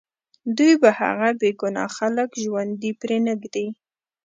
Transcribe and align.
دوی 0.57 0.73
به 0.81 0.89
هغه 0.99 1.29
بې 1.39 1.51
ګناه 1.61 1.89
خلک 1.97 2.29
ژوندي 2.43 2.91
پرېنږدي 3.01 3.67